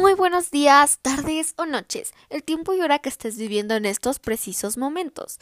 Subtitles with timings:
[0.00, 4.18] Muy buenos días, tardes o noches, el tiempo y hora que estés viviendo en estos
[4.18, 5.38] precisos momentos.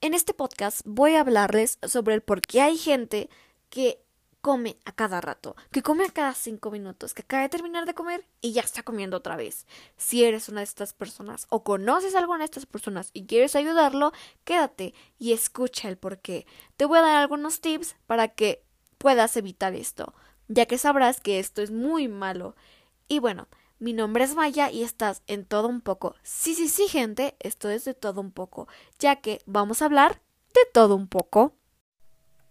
[0.00, 3.28] En este podcast voy a hablarles sobre el por qué hay gente
[3.70, 4.00] que
[4.40, 7.94] come a cada rato, que come a cada cinco minutos, que acaba de terminar de
[7.94, 9.66] comer y ya está comiendo otra vez.
[9.96, 13.56] Si eres una de estas personas o conoces a alguna de estas personas y quieres
[13.56, 14.12] ayudarlo,
[14.44, 16.46] quédate y escucha el por qué.
[16.76, 18.62] Te voy a dar algunos tips para que
[18.96, 20.14] puedas evitar esto,
[20.46, 22.54] ya que sabrás que esto es muy malo.
[23.08, 23.48] Y bueno,
[23.78, 26.14] mi nombre es Maya y estás en todo un poco.
[26.22, 28.68] Sí, sí, sí, gente, esto es de todo un poco,
[28.98, 30.20] ya que vamos a hablar
[30.54, 31.54] de todo un poco.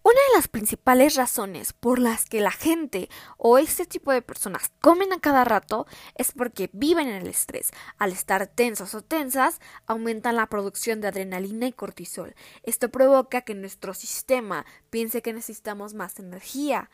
[0.03, 4.71] Una de las principales razones por las que la gente o este tipo de personas
[4.79, 7.71] comen a cada rato es porque viven en el estrés.
[7.97, 12.35] Al estar tensos o tensas, aumentan la producción de adrenalina y cortisol.
[12.63, 16.89] Esto provoca que nuestro sistema piense que necesitamos más energía.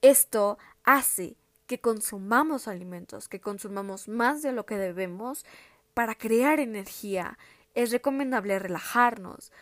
[0.00, 1.36] Esto hace
[1.72, 5.46] que consumamos alimentos, que consumamos más de lo que debemos
[5.94, 7.38] para crear energía.
[7.72, 9.52] Es recomendable relajarnos,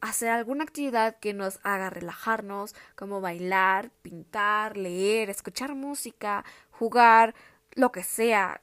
[0.00, 7.36] hacer alguna actividad que nos haga relajarnos, como bailar, pintar, leer, escuchar música, jugar,
[7.76, 8.62] lo que sea,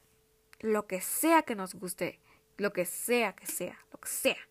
[0.60, 2.20] lo que sea que nos guste,
[2.58, 4.48] lo que sea que sea, lo que sea.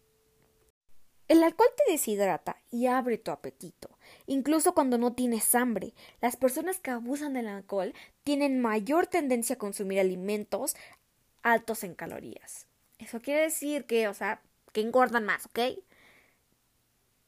[1.27, 3.89] El alcohol te deshidrata y abre tu apetito,
[4.27, 5.93] incluso cuando no tienes hambre.
[6.21, 10.75] Las personas que abusan del alcohol tienen mayor tendencia a consumir alimentos
[11.43, 12.67] altos en calorías.
[12.97, 15.59] Eso quiere decir que, o sea, que engordan más, ¿ok?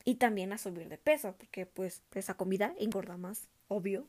[0.05, 4.08] Y también a subir de peso, porque pues esa comida engorda más, obvio.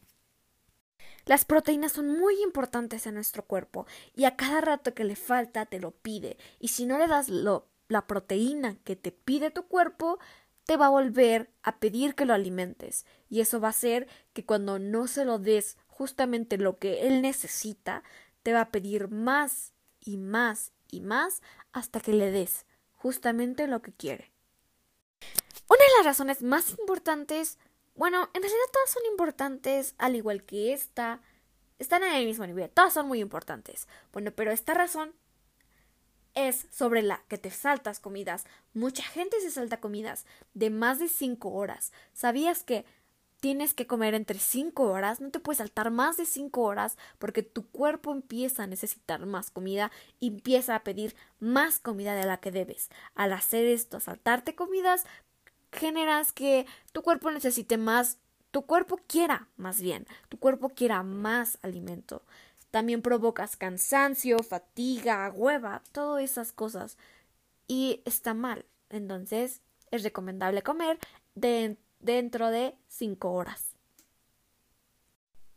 [1.26, 5.66] Las proteínas son muy importantes en nuestro cuerpo y a cada rato que le falta
[5.66, 9.64] te lo pide y si no le das lo la proteína que te pide tu
[9.66, 10.18] cuerpo
[10.64, 14.46] te va a volver a pedir que lo alimentes y eso va a hacer que
[14.46, 18.04] cuando no se lo des justamente lo que él necesita,
[18.44, 23.82] te va a pedir más y más y más hasta que le des justamente lo
[23.82, 24.30] que quiere.
[25.68, 27.58] Una de las razones más importantes,
[27.96, 31.20] bueno, en realidad todas son importantes, al igual que esta,
[31.80, 33.88] están en el mismo nivel, todas son muy importantes.
[34.12, 35.14] Bueno, pero esta razón
[36.48, 38.44] es sobre la que te saltas comidas.
[38.74, 41.92] Mucha gente se salta comidas de más de cinco horas.
[42.12, 42.84] ¿Sabías que
[43.40, 45.20] tienes que comer entre cinco horas?
[45.20, 49.50] No te puedes saltar más de cinco horas porque tu cuerpo empieza a necesitar más
[49.50, 49.90] comida
[50.20, 52.90] y empieza a pedir más comida de la que debes.
[53.14, 55.04] Al hacer esto, saltarte comidas,
[55.72, 58.18] generas que tu cuerpo necesite más,
[58.50, 62.22] tu cuerpo quiera más bien, tu cuerpo quiera más alimento.
[62.70, 66.96] También provocas cansancio, fatiga, hueva, todas esas cosas.
[67.66, 68.66] Y está mal.
[68.88, 69.60] Entonces
[69.90, 70.98] es recomendable comer
[71.34, 73.74] dentro de 5 horas.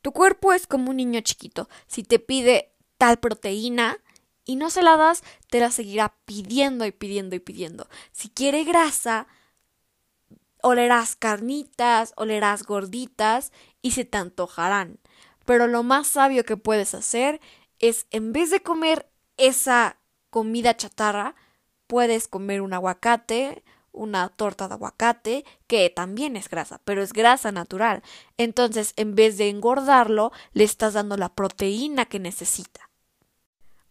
[0.01, 1.69] Tu cuerpo es como un niño chiquito.
[1.88, 3.97] Si te pide tal proteína
[4.44, 7.88] y no se la das, te la seguirá pidiendo y pidiendo y pidiendo.
[8.12, 9.28] Si quiere grasa,
[10.62, 13.51] olerás carnitas, olerás gorditas
[13.81, 15.00] y se te antojarán.
[15.45, 17.41] Pero lo más sabio que puedes hacer
[17.79, 19.97] es, en vez de comer esa
[20.29, 21.35] comida chatarra,
[21.87, 27.51] puedes comer un aguacate, una torta de aguacate, que también es grasa, pero es grasa
[27.51, 28.01] natural.
[28.37, 32.89] Entonces, en vez de engordarlo, le estás dando la proteína que necesita.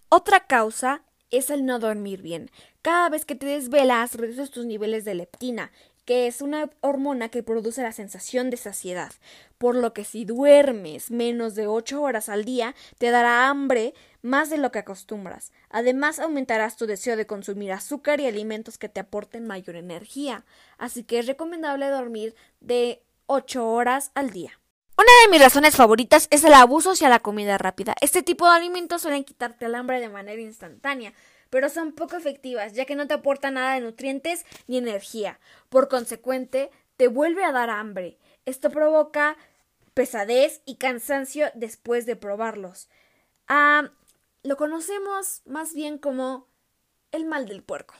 [0.08, 2.50] Otra causa es el no dormir bien.
[2.82, 5.70] Cada vez que te desvelas, reduces tus niveles de leptina
[6.04, 9.12] que es una hormona que produce la sensación de saciedad,
[9.58, 14.50] por lo que si duermes menos de ocho horas al día, te dará hambre más
[14.50, 15.52] de lo que acostumbras.
[15.70, 20.44] Además, aumentarás tu deseo de consumir azúcar y alimentos que te aporten mayor energía,
[20.78, 24.58] así que es recomendable dormir de ocho horas al día.
[24.96, 27.94] Una de mis razones favoritas es el abuso hacia la comida rápida.
[28.00, 31.12] Este tipo de alimentos suelen quitarte el hambre de manera instantánea,
[31.52, 35.38] pero son poco efectivas, ya que no te aportan nada de nutrientes ni energía.
[35.68, 38.16] Por consecuente, te vuelve a dar hambre.
[38.46, 39.36] Esto provoca
[39.92, 42.88] pesadez y cansancio después de probarlos.
[43.48, 43.90] Ah,
[44.42, 46.48] lo conocemos más bien como
[47.10, 47.96] el mal del puerco.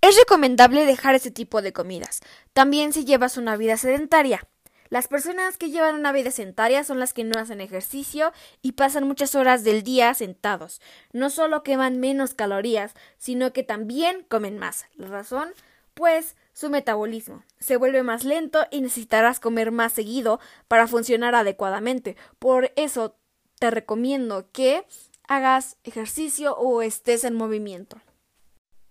[0.00, 2.20] Es recomendable dejar ese tipo de comidas,
[2.52, 4.46] también si llevas una vida sedentaria.
[4.92, 8.30] Las personas que llevan una vida sedentaria son las que no hacen ejercicio
[8.60, 10.82] y pasan muchas horas del día sentados.
[11.14, 14.84] No solo queman menos calorías, sino que también comen más.
[14.96, 15.48] La razón,
[15.94, 22.18] pues, su metabolismo se vuelve más lento y necesitarás comer más seguido para funcionar adecuadamente.
[22.38, 23.16] Por eso
[23.58, 24.84] te recomiendo que
[25.26, 27.98] hagas ejercicio o estés en movimiento.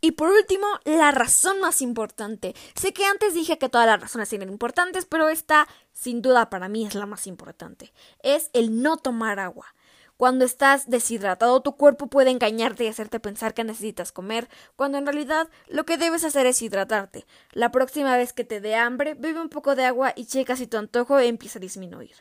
[0.04, 2.56] Y por último, la razón más importante.
[2.76, 6.68] Sé que antes dije que todas las razones eran importantes, pero esta, sin duda, para
[6.70, 7.94] mí es la más importante.
[8.24, 9.76] Es el no tomar agua.
[10.18, 15.06] Cuando estás deshidratado, tu cuerpo puede engañarte y hacerte pensar que necesitas comer, cuando en
[15.06, 17.26] realidad lo que debes hacer es hidratarte.
[17.54, 20.68] La próxima vez que te dé hambre, bebe un poco de agua y checa si
[20.68, 22.16] tu antojo empieza a disminuir.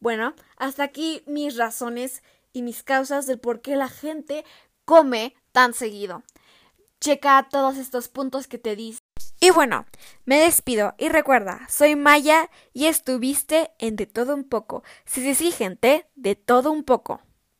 [0.00, 2.22] Bueno, hasta aquí mis razones
[2.54, 4.44] y mis causas del por qué la gente
[4.84, 6.22] come tan seguido.
[7.02, 8.96] Checa todos estos puntos que te di.
[9.40, 9.86] Y bueno,
[10.24, 14.84] me despido y recuerda, soy Maya y estuviste en De todo un poco.
[15.04, 17.20] Sí, sí, sí, gente, de todo un poco.